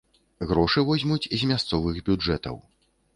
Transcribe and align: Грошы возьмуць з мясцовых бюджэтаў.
Грошы 0.51 0.83
возьмуць 0.87 1.29
з 1.41 1.49
мясцовых 1.51 1.99
бюджэтаў. 2.09 2.57